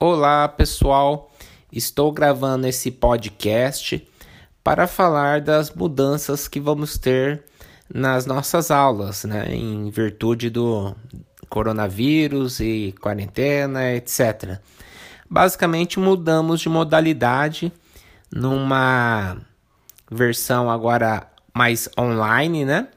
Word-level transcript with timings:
Olá, 0.00 0.48
pessoal. 0.48 1.30
Estou 1.72 2.10
gravando 2.10 2.66
esse 2.66 2.90
podcast 2.90 4.06
para 4.62 4.88
falar 4.88 5.40
das 5.40 5.70
mudanças 5.70 6.48
que 6.48 6.58
vamos 6.58 6.98
ter 6.98 7.44
nas 7.92 8.26
nossas 8.26 8.72
aulas, 8.72 9.22
né, 9.24 9.46
em 9.54 9.88
virtude 9.90 10.50
do 10.50 10.96
coronavírus 11.48 12.58
e 12.58 12.92
quarentena, 13.00 13.92
etc. 13.92 14.58
Basicamente, 15.30 16.00
mudamos 16.00 16.60
de 16.60 16.68
modalidade 16.68 17.72
numa 18.32 19.36
versão 20.10 20.68
agora 20.68 21.30
mais 21.54 21.88
online, 21.96 22.64
né? 22.64 22.88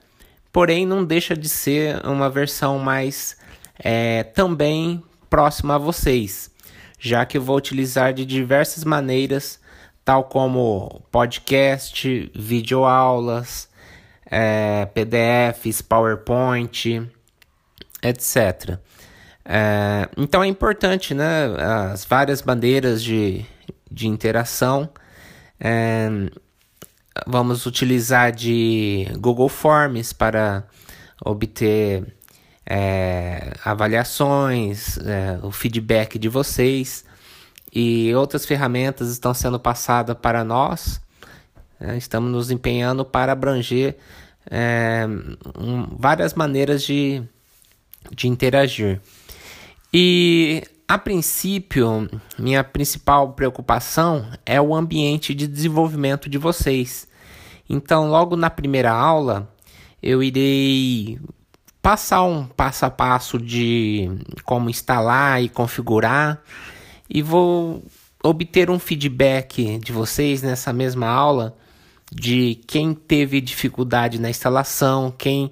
Porém, 0.52 0.86
não 0.86 1.06
deixa 1.06 1.38
de 1.38 1.48
ser 1.48 2.04
uma 2.06 2.28
versão 2.28 2.80
mais 2.80 3.38
é, 3.78 4.24
também 4.24 5.04
próxima 5.30 5.76
a 5.76 5.78
vocês, 5.78 6.50
já 6.98 7.26
que 7.26 7.38
eu 7.38 7.42
vou 7.42 7.58
utilizar 7.58 8.14
de 8.14 8.26
diversas 8.26 8.84
maneiras, 8.84 9.60
tal 10.04 10.24
como 10.24 11.02
podcast, 11.12 12.32
videoaulas, 12.36 13.70
é, 14.26 14.86
PDFs, 14.88 15.82
PowerPoint, 15.82 17.10
etc. 18.02 18.80
É, 19.46 20.10
então 20.18 20.44
é 20.44 20.48
importante, 20.48 21.14
né, 21.14 21.46
as 21.92 22.04
várias 22.04 22.42
maneiras 22.44 23.04
de, 23.04 23.46
de 23.90 24.08
interação. 24.08 24.90
É, 25.60 26.10
vamos 27.26 27.66
utilizar 27.66 28.32
de 28.32 29.08
Google 29.20 29.50
Forms 29.50 30.14
para 30.14 30.64
obter 31.24 32.17
é, 32.70 33.54
avaliações, 33.64 34.98
é, 34.98 35.40
o 35.42 35.52
feedback 35.52 36.20
de 36.20 36.28
vocês 36.28 37.06
e 37.74 38.14
outras 38.14 38.46
ferramentas 38.46 39.10
estão 39.10 39.34
sendo 39.34 39.60
passadas 39.60 40.18
para 40.22 40.44
nós. 40.44 41.00
É, 41.80 41.96
estamos 41.96 42.30
nos 42.30 42.52
empenhando 42.52 43.06
para 43.06 43.32
abranger 43.32 43.98
é, 44.50 45.06
um, 45.58 45.88
várias 45.98 46.34
maneiras 46.34 46.84
de, 46.84 47.24
de 48.12 48.28
interagir. 48.28 49.00
E 49.94 50.64
a 50.88 50.98
princípio, 50.98 52.10
minha 52.38 52.64
principal 52.64 53.32
preocupação 53.34 54.28
é 54.46 54.60
o 54.60 54.76
ambiente 54.76 55.34
de 55.34 55.48
desenvolvimento 55.48 56.30
de 56.30 56.38
vocês. 56.38 57.08
Então, 57.70 58.10
logo 58.10 58.36
na 58.36 58.50
primeira 58.50 58.92
aula, 58.92 59.54
eu 60.02 60.24
irei 60.24 61.20
passar 61.88 62.22
um 62.24 62.44
passo 62.44 62.86
a 62.86 62.90
passo 62.90 63.38
de 63.38 64.12
como 64.44 64.70
instalar 64.70 65.42
e 65.42 65.48
configurar 65.48 66.38
e 67.10 67.22
vou 67.22 67.82
obter 68.22 68.70
um 68.70 68.78
feedback 68.78 69.80
de 69.80 69.94
vocês 69.94 70.42
nessa 70.42 70.74
mesma 70.74 71.08
aula 71.08 71.56
de 72.12 72.60
quem 72.68 72.94
teve 72.94 73.40
dificuldade 73.40 74.20
na 74.20 74.30
instalação, 74.30 75.14
quem 75.18 75.50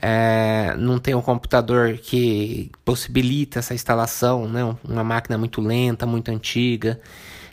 é, 0.00 0.74
não 0.78 0.98
tem 0.98 1.14
um 1.14 1.20
computador 1.20 1.98
que 1.98 2.72
possibilita 2.82 3.58
essa 3.58 3.74
instalação, 3.74 4.48
né? 4.48 4.62
uma 4.82 5.04
máquina 5.04 5.36
muito 5.36 5.60
lenta, 5.60 6.06
muito 6.06 6.30
antiga, 6.30 6.98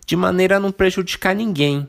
de 0.06 0.16
maneira 0.16 0.56
a 0.56 0.60
não 0.62 0.72
prejudicar 0.72 1.36
ninguém. 1.36 1.86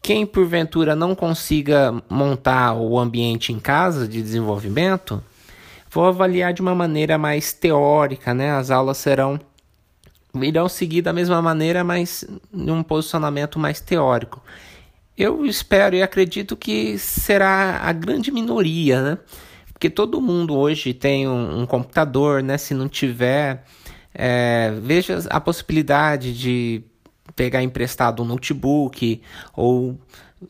Quem 0.00 0.24
porventura 0.24 0.94
não 0.94 1.12
consiga 1.16 1.92
montar 2.08 2.74
o 2.74 2.96
ambiente 2.96 3.52
em 3.52 3.58
casa 3.58 4.06
de 4.06 4.22
desenvolvimento, 4.22 5.20
vou 5.90 6.04
avaliar 6.04 6.52
de 6.52 6.60
uma 6.60 6.74
maneira 6.74 7.18
mais 7.18 7.52
teórica, 7.52 8.34
né? 8.34 8.50
As 8.52 8.70
aulas 8.70 8.98
serão 8.98 9.40
irão 10.34 10.68
seguir 10.68 11.02
da 11.02 11.12
mesma 11.12 11.40
maneira, 11.40 11.82
mas 11.82 12.24
num 12.52 12.82
posicionamento 12.82 13.58
mais 13.58 13.80
teórico. 13.80 14.42
Eu 15.16 15.46
espero 15.46 15.96
e 15.96 16.02
acredito 16.02 16.56
que 16.56 16.98
será 16.98 17.80
a 17.82 17.92
grande 17.92 18.30
minoria, 18.30 19.00
né? 19.00 19.18
Porque 19.72 19.88
todo 19.88 20.20
mundo 20.20 20.54
hoje 20.54 20.92
tem 20.92 21.26
um, 21.26 21.60
um 21.60 21.66
computador, 21.66 22.42
né? 22.42 22.58
Se 22.58 22.74
não 22.74 22.88
tiver, 22.88 23.64
é, 24.14 24.74
veja 24.82 25.18
a 25.30 25.40
possibilidade 25.40 26.38
de 26.38 26.82
pegar 27.34 27.62
emprestado 27.62 28.22
um 28.22 28.26
notebook 28.26 29.22
ou 29.54 29.98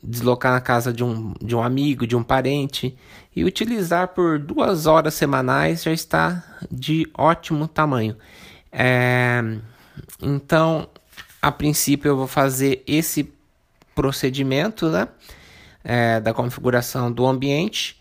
deslocar 0.02 0.52
na 0.52 0.60
casa 0.60 0.92
de 0.92 1.04
um, 1.04 1.32
de 1.40 1.54
um 1.54 1.62
amigo, 1.62 2.06
de 2.06 2.16
um 2.16 2.22
parente 2.22 2.96
e 3.36 3.44
utilizar 3.44 4.08
por 4.08 4.38
duas 4.38 4.86
horas 4.86 5.12
semanais 5.12 5.82
já 5.82 5.92
está 5.92 6.42
de 6.72 7.06
ótimo 7.12 7.68
tamanho. 7.68 8.16
É, 8.72 9.42
então, 10.22 10.88
a 11.42 11.52
princípio, 11.52 12.08
eu 12.08 12.16
vou 12.16 12.26
fazer 12.26 12.82
esse 12.86 13.30
procedimento 13.94 14.88
né, 14.88 15.06
é, 15.84 16.18
da 16.18 16.32
configuração 16.32 17.12
do 17.12 17.26
ambiente 17.26 18.00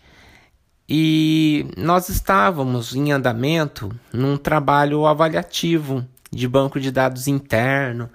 e 0.88 1.66
nós 1.76 2.08
estávamos 2.08 2.94
em 2.94 3.12
andamento 3.12 3.94
num 4.10 4.38
trabalho 4.38 5.04
avaliativo 5.04 6.06
de 6.32 6.48
banco 6.48 6.80
de 6.80 6.90
dados 6.90 7.28
interno 7.28 8.08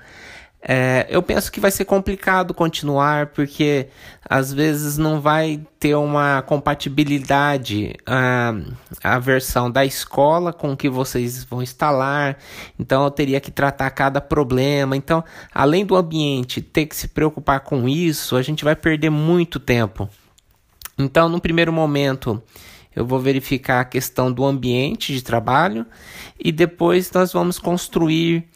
é, 0.63 1.07
eu 1.09 1.23
penso 1.23 1.51
que 1.51 1.59
vai 1.59 1.71
ser 1.71 1.85
complicado 1.85 2.53
continuar 2.53 3.27
porque 3.27 3.87
às 4.23 4.53
vezes 4.53 4.95
não 4.95 5.19
vai 5.19 5.59
ter 5.79 5.95
uma 5.95 6.43
compatibilidade 6.43 7.95
a, 8.05 8.53
a 9.03 9.17
versão 9.17 9.71
da 9.71 9.83
escola 9.83 10.53
com 10.53 10.77
que 10.77 10.87
vocês 10.87 11.43
vão 11.43 11.63
instalar. 11.63 12.37
Então 12.79 13.03
eu 13.03 13.09
teria 13.09 13.41
que 13.41 13.49
tratar 13.49 13.89
cada 13.89 14.21
problema. 14.21 14.95
Então, 14.95 15.23
além 15.51 15.83
do 15.83 15.95
ambiente 15.95 16.61
ter 16.61 16.85
que 16.85 16.95
se 16.95 17.07
preocupar 17.07 17.61
com 17.61 17.89
isso, 17.89 18.35
a 18.35 18.41
gente 18.43 18.63
vai 18.63 18.75
perder 18.75 19.09
muito 19.09 19.59
tempo. 19.59 20.07
Então, 20.95 21.27
no 21.27 21.41
primeiro 21.41 21.73
momento, 21.73 22.41
eu 22.95 23.03
vou 23.03 23.19
verificar 23.19 23.79
a 23.79 23.85
questão 23.85 24.31
do 24.31 24.45
ambiente 24.45 25.11
de 25.11 25.23
trabalho 25.23 25.87
e 26.39 26.51
depois 26.51 27.11
nós 27.11 27.33
vamos 27.33 27.57
construir 27.57 28.47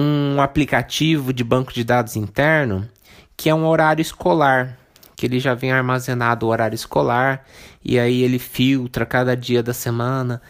um 0.00 0.40
aplicativo 0.40 1.32
de 1.32 1.44
banco 1.44 1.72
de 1.72 1.84
dados 1.84 2.16
interno 2.16 2.88
que 3.36 3.48
é 3.48 3.54
um 3.54 3.66
horário 3.66 4.02
escolar, 4.02 4.78
que 5.16 5.24
ele 5.24 5.40
já 5.40 5.54
vem 5.54 5.72
armazenado 5.72 6.46
o 6.46 6.48
horário 6.50 6.74
escolar 6.74 7.44
e 7.84 7.98
aí 7.98 8.22
ele 8.22 8.38
filtra 8.38 9.06
cada 9.06 9.36
dia 9.36 9.62
da 9.62 9.72
semana, 9.72 10.42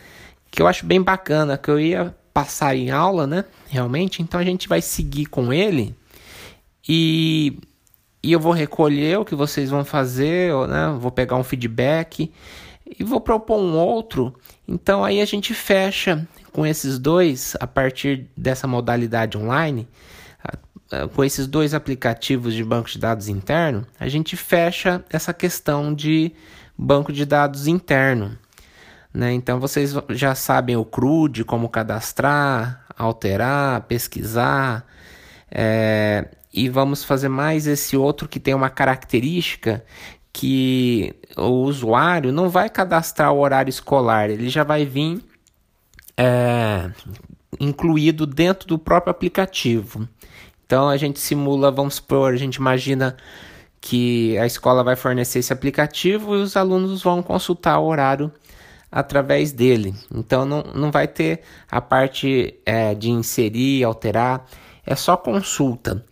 que 0.50 0.60
eu 0.60 0.66
acho 0.66 0.84
bem 0.84 1.00
bacana, 1.00 1.56
que 1.56 1.70
eu 1.70 1.78
ia 1.78 2.14
passar 2.34 2.74
em 2.74 2.90
aula, 2.90 3.26
né? 3.26 3.44
Realmente, 3.68 4.22
então 4.22 4.40
a 4.40 4.44
gente 4.44 4.68
vai 4.68 4.80
seguir 4.80 5.26
com 5.26 5.52
ele 5.52 5.94
e, 6.88 7.58
e 8.22 8.32
eu 8.32 8.40
vou 8.40 8.52
recolher 8.52 9.18
o 9.18 9.24
que 9.24 9.34
vocês 9.34 9.70
vão 9.70 9.84
fazer, 9.84 10.52
né? 10.68 10.96
Vou 10.98 11.12
pegar 11.12 11.36
um 11.36 11.44
feedback 11.44 12.32
e 12.98 13.04
vou 13.04 13.20
propor 13.20 13.60
um 13.60 13.76
outro. 13.76 14.34
Então 14.66 15.04
aí 15.04 15.20
a 15.20 15.24
gente 15.24 15.54
fecha 15.54 16.26
com 16.52 16.66
esses 16.66 16.98
dois, 16.98 17.56
a 17.60 17.66
partir 17.66 18.28
dessa 18.36 18.66
modalidade 18.66 19.36
online, 19.38 19.88
com 21.14 21.24
esses 21.24 21.46
dois 21.46 21.72
aplicativos 21.72 22.54
de 22.54 22.64
banco 22.64 22.88
de 22.88 22.98
dados 22.98 23.28
interno, 23.28 23.86
a 23.98 24.08
gente 24.08 24.36
fecha 24.36 25.04
essa 25.10 25.32
questão 25.32 25.94
de 25.94 26.32
banco 26.76 27.12
de 27.12 27.24
dados 27.24 27.66
interno. 27.66 28.36
Né? 29.12 29.32
Então 29.32 29.60
vocês 29.60 29.94
já 30.10 30.34
sabem 30.34 30.76
o 30.76 30.84
CRUD, 30.84 31.44
como 31.44 31.68
cadastrar, 31.68 32.84
alterar, 32.96 33.82
pesquisar. 33.82 34.84
É, 35.50 36.28
e 36.52 36.68
vamos 36.68 37.04
fazer 37.04 37.28
mais 37.28 37.66
esse 37.66 37.96
outro 37.96 38.28
que 38.28 38.40
tem 38.40 38.54
uma 38.54 38.70
característica 38.70 39.84
que 40.32 41.14
o 41.36 41.62
usuário 41.64 42.32
não 42.32 42.48
vai 42.48 42.68
cadastrar 42.68 43.32
o 43.32 43.40
horário 43.40 43.70
escolar, 43.70 44.30
ele 44.30 44.48
já 44.48 44.62
vai 44.62 44.84
vir 44.84 45.24
é, 46.20 46.90
incluído 47.58 48.26
dentro 48.26 48.68
do 48.68 48.78
próprio 48.78 49.10
aplicativo. 49.10 50.06
Então 50.66 50.90
a 50.90 50.96
gente 50.98 51.18
simula, 51.18 51.70
vamos 51.70 51.94
supor, 51.94 52.34
a 52.34 52.36
gente 52.36 52.56
imagina 52.56 53.16
que 53.80 54.36
a 54.36 54.44
escola 54.44 54.84
vai 54.84 54.94
fornecer 54.96 55.38
esse 55.38 55.52
aplicativo 55.52 56.36
e 56.36 56.42
os 56.42 56.58
alunos 56.58 57.02
vão 57.02 57.22
consultar 57.22 57.78
o 57.78 57.86
horário 57.86 58.30
através 58.92 59.50
dele. 59.50 59.94
Então 60.14 60.44
não, 60.44 60.62
não 60.74 60.90
vai 60.90 61.08
ter 61.08 61.40
a 61.70 61.80
parte 61.80 62.54
é, 62.66 62.94
de 62.94 63.08
inserir, 63.08 63.82
alterar, 63.82 64.44
é 64.84 64.94
só 64.94 65.16
consulta. 65.16 66.04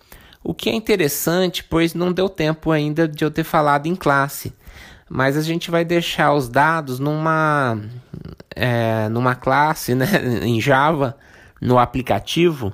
O 0.43 0.55
que 0.55 0.71
é 0.71 0.75
interessante, 0.75 1.63
pois 1.63 1.93
não 1.93 2.13
deu 2.13 2.31
tempo 2.31 2.71
ainda 2.71 3.07
de 3.07 3.23
eu 3.23 3.31
ter 3.31 3.45
falado 3.45 3.87
em 3.87 3.95
classe, 3.95 4.55
mas 5.11 5.37
a 5.37 5.43
gente 5.43 5.71
vai 5.71 5.85
deixar 5.85 6.33
os 6.33 6.49
dados 6.49 6.99
numa 6.99 7.79
é, 8.59 9.09
numa 9.09 9.35
classe, 9.35 9.95
né, 9.95 10.07
em 10.43 10.61
Java, 10.61 11.17
no 11.61 11.79
aplicativo, 11.79 12.73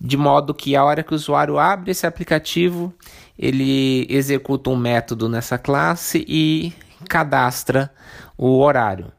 de 0.00 0.16
modo 0.16 0.54
que 0.54 0.76
a 0.76 0.84
hora 0.84 1.02
que 1.02 1.12
o 1.12 1.16
usuário 1.16 1.58
abre 1.58 1.90
esse 1.90 2.06
aplicativo, 2.06 2.92
ele 3.38 4.06
executa 4.08 4.70
um 4.70 4.76
método 4.76 5.28
nessa 5.28 5.58
classe 5.58 6.24
e 6.28 6.72
cadastra 7.08 7.90
o 8.36 8.58
horário. 8.60 9.12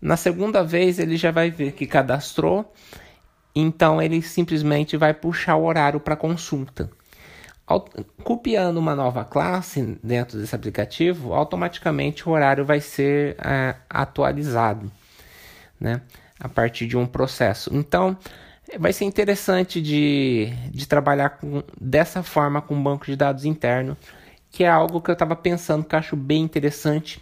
Na 0.00 0.16
segunda 0.16 0.64
vez, 0.64 0.98
ele 0.98 1.16
já 1.16 1.30
vai 1.30 1.50
ver 1.50 1.72
que 1.72 1.86
cadastrou 1.86 2.72
então 3.54 4.00
ele 4.00 4.22
simplesmente 4.22 4.96
vai 4.96 5.12
puxar 5.12 5.56
o 5.56 5.64
horário 5.64 6.00
para 6.00 6.16
consulta. 6.16 6.90
Copiando 8.22 8.76
uma 8.76 8.94
nova 8.94 9.24
classe 9.24 9.98
dentro 10.02 10.38
desse 10.38 10.54
aplicativo, 10.54 11.32
automaticamente 11.32 12.28
o 12.28 12.32
horário 12.32 12.64
vai 12.64 12.80
ser 12.80 13.36
é, 13.38 13.76
atualizado, 13.88 14.90
né? 15.82 16.00
A 16.38 16.48
partir 16.48 16.86
de 16.86 16.96
um 16.96 17.06
processo. 17.06 17.74
Então, 17.74 18.16
vai 18.78 18.92
ser 18.92 19.04
interessante 19.04 19.82
de, 19.82 20.52
de 20.70 20.86
trabalhar 20.86 21.30
com, 21.30 21.62
dessa 21.80 22.22
forma 22.22 22.62
com 22.62 22.80
banco 22.80 23.06
de 23.06 23.16
dados 23.16 23.44
interno, 23.44 23.96
que 24.50 24.64
é 24.64 24.68
algo 24.68 25.00
que 25.00 25.10
eu 25.10 25.14
estava 25.14 25.34
pensando 25.34 25.84
que 25.84 25.94
eu 25.94 25.98
acho 25.98 26.16
bem 26.16 26.42
interessante, 26.42 27.20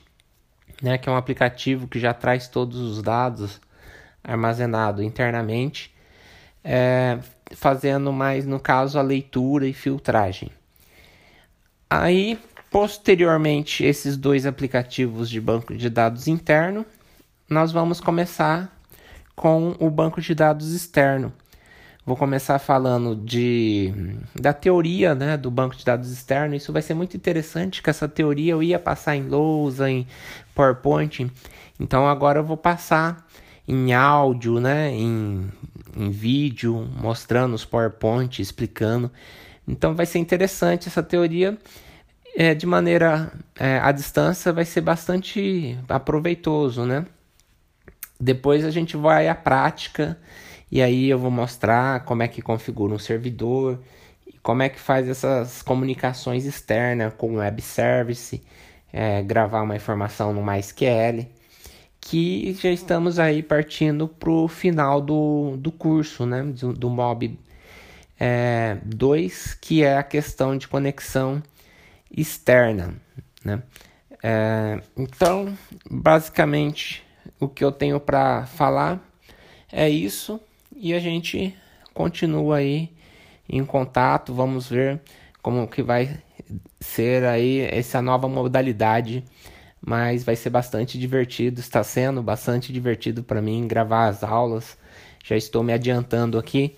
né? 0.83 0.99
Que 0.99 1.09
é 1.09 1.12
um 1.12 1.17
aplicativo 1.17 1.89
que 1.89 1.99
já 1.99 2.12
traz 2.12 2.49
todos 2.49 2.79
os 2.79 3.03
dados 3.03 3.61
armazenados 4.23 5.03
internamente 5.03 5.93
é, 6.65 7.19
fazendo 7.53 8.12
mais, 8.12 8.47
no 8.47 8.61
caso, 8.61 8.99
a 8.99 9.03
leitura 9.03 9.67
e 9.67 9.73
filtragem. 9.73 10.51
Aí, 11.89 12.39
posteriormente, 12.71 13.85
esses 13.85 14.17
dois 14.17 14.47
aplicativos 14.47 15.29
de 15.29 15.41
banco 15.41 15.75
de 15.75 15.91
dados 15.91 16.29
interno, 16.29 16.87
nós 17.50 17.73
vamos 17.73 18.00
começar 18.00 18.73
com 19.35 19.75
o 19.81 19.91
banco 19.91 20.20
de 20.20 20.37
dados 20.37 20.73
externo. 20.73 21.32
Vou 22.06 22.17
começar 22.17 22.61
falando 22.61 23.17
de, 23.17 23.93
da 24.41 24.52
teoria 24.52 25.17
né, 25.17 25.37
do 25.37 25.50
banco 25.50 25.76
de 25.76 25.85
dados 25.85 26.12
externo. 26.12 26.55
Isso 26.55 26.73
vai 26.73 26.81
ser 26.81 26.94
muito 26.94 27.17
interessante, 27.17 27.82
que 27.82 27.91
essa 27.91 28.08
teoria 28.08 28.52
eu 28.52 28.62
ia 28.62 28.79
passar 28.79 29.17
em 29.17 29.29
lousa, 29.29 29.91
em 29.91 30.06
PowerPoint. 30.55 31.29
Então 31.79 32.08
agora 32.08 32.38
eu 32.38 32.44
vou 32.44 32.56
passar 32.56 33.26
em 33.67 33.93
áudio, 33.93 34.61
né, 34.61 34.91
em, 34.93 35.50
em 35.97 36.08
vídeo, 36.08 36.88
mostrando 36.97 37.55
os 37.55 37.64
PowerPoint, 37.64 38.41
explicando. 38.41 39.11
Então 39.67 39.94
vai 39.94 40.06
ser 40.06 40.20
interessante 40.20 40.87
essa 40.87 41.02
teoria. 41.02 41.58
É, 42.37 42.55
de 42.55 42.64
maneira 42.64 43.32
é, 43.58 43.81
à 43.81 43.91
distância 43.91 44.52
vai 44.52 44.64
ser 44.64 44.82
bastante 44.82 45.76
aproveitoso, 45.88 46.85
né? 46.85 47.05
Depois 48.20 48.64
a 48.64 48.70
gente 48.70 48.96
vai 48.96 49.28
à 49.28 49.34
prática 49.34 50.19
e 50.70 50.82
aí 50.82 51.08
eu 51.08 51.19
vou 51.19 51.31
mostrar 51.31 52.05
como 52.05 52.22
é 52.22 52.28
que 52.28 52.43
configura 52.43 52.94
um 52.94 52.99
servidor, 52.99 53.81
como 54.43 54.62
é 54.62 54.69
que 54.69 54.78
faz 54.78 55.08
essas 55.08 55.62
comunicações 55.62 56.44
externas 56.44 57.14
com 57.17 57.37
web 57.37 57.61
service, 57.62 58.43
é, 58.93 59.22
gravar 59.22 59.62
uma 59.62 59.76
informação 59.76 60.32
no 60.32 60.44
MySQL 60.44 61.26
que 62.00 62.55
já 62.55 62.70
estamos 62.70 63.19
aí 63.19 63.43
partindo 63.43 64.08
para 64.08 64.31
o 64.31 64.49
final 64.49 65.00
do, 65.00 65.56
do 65.58 65.70
curso, 65.70 66.25
né, 66.25 66.43
do, 66.43 66.73
do 66.73 66.88
MOB 66.88 67.38
2, 68.84 69.52
é, 69.52 69.58
que 69.61 69.82
é 69.82 69.99
a 69.99 70.02
questão 70.02 70.56
de 70.56 70.66
conexão 70.66 71.43
externa, 72.11 72.94
né. 73.44 73.62
É, 74.23 74.81
então, 74.96 75.56
basicamente, 75.90 77.02
o 77.40 77.48
que 77.48 77.64
eu 77.64 77.72
tenho 77.72 77.98
para 77.98 78.46
falar 78.46 79.00
é 79.72 79.88
isso 79.88 80.40
e 80.76 80.94
a 80.94 81.00
gente 81.00 81.56
continua 81.94 82.58
aí 82.58 82.92
em 83.48 83.64
contato, 83.64 84.32
vamos 84.32 84.69
ver 84.69 85.00
como 85.42 85.66
que 85.66 85.82
vai 85.82 86.19
ser 86.81 87.25
aí 87.25 87.60
essa 87.62 88.00
nova 88.00 88.28
modalidade 88.28 89.25
mas 89.81 90.22
vai 90.22 90.37
ser 90.37 90.50
bastante 90.50 90.98
divertido, 90.98 91.60
está 91.60 91.82
sendo 91.82 92.22
bastante 92.22 92.72
divertido 92.72 93.22
para 93.22 93.40
mim 93.40 93.66
gravar 93.66 94.08
as 94.08 94.22
aulas. 94.22 94.76
Já 95.25 95.37
estou 95.37 95.62
me 95.62 95.72
adiantando 95.72 96.38
aqui 96.38 96.76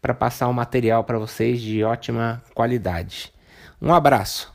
para 0.00 0.14
passar 0.14 0.48
um 0.48 0.52
material 0.52 1.02
para 1.04 1.18
vocês 1.18 1.60
de 1.60 1.82
ótima 1.82 2.42
qualidade. 2.54 3.32
Um 3.80 3.92
abraço. 3.92 4.52